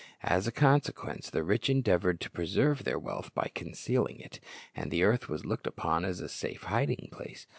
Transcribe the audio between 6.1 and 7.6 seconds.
a safe hiding place.